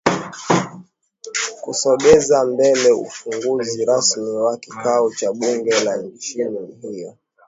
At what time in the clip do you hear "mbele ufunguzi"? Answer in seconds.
2.53-3.81